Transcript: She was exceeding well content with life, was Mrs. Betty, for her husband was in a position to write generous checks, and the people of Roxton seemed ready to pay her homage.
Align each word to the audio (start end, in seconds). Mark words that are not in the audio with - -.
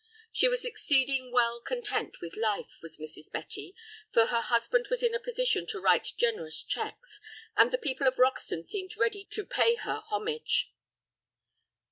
She 0.31 0.47
was 0.47 0.65
exceeding 0.65 1.31
well 1.31 1.61
content 1.61 2.21
with 2.21 2.35
life, 2.35 2.79
was 2.81 2.97
Mrs. 2.97 3.31
Betty, 3.31 3.75
for 4.11 4.25
her 4.25 4.41
husband 4.41 4.87
was 4.89 5.03
in 5.03 5.13
a 5.13 5.19
position 5.19 5.67
to 5.67 5.79
write 5.79 6.13
generous 6.17 6.63
checks, 6.63 7.19
and 7.55 7.69
the 7.69 7.77
people 7.77 8.07
of 8.07 8.17
Roxton 8.17 8.63
seemed 8.63 8.97
ready 8.97 9.23
to 9.25 9.45
pay 9.45 9.75
her 9.75 10.01
homage. 10.07 10.73